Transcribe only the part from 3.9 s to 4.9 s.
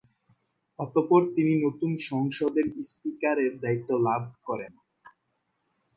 লাভ করেন।